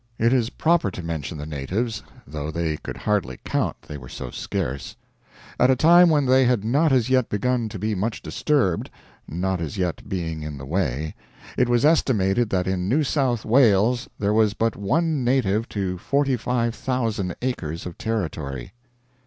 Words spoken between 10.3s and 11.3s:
in the way